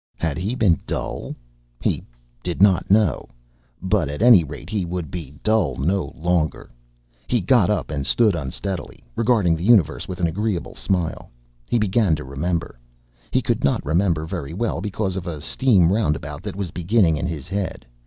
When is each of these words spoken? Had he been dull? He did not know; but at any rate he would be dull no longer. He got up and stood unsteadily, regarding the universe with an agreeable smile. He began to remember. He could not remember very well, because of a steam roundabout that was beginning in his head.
Had 0.17 0.39
he 0.39 0.55
been 0.55 0.79
dull? 0.87 1.35
He 1.79 2.01
did 2.41 2.59
not 2.59 2.89
know; 2.89 3.29
but 3.83 4.09
at 4.09 4.23
any 4.23 4.43
rate 4.43 4.67
he 4.67 4.83
would 4.83 5.11
be 5.11 5.35
dull 5.43 5.75
no 5.75 6.11
longer. 6.17 6.71
He 7.27 7.39
got 7.39 7.69
up 7.69 7.91
and 7.91 8.03
stood 8.03 8.35
unsteadily, 8.35 9.03
regarding 9.15 9.55
the 9.55 9.63
universe 9.63 10.07
with 10.07 10.19
an 10.19 10.25
agreeable 10.25 10.73
smile. 10.73 11.29
He 11.69 11.77
began 11.77 12.15
to 12.15 12.23
remember. 12.23 12.79
He 13.29 13.43
could 13.43 13.63
not 13.63 13.85
remember 13.85 14.25
very 14.25 14.53
well, 14.55 14.81
because 14.81 15.15
of 15.15 15.27
a 15.27 15.39
steam 15.39 15.93
roundabout 15.93 16.41
that 16.41 16.55
was 16.55 16.71
beginning 16.71 17.15
in 17.15 17.27
his 17.27 17.47
head. 17.47 17.85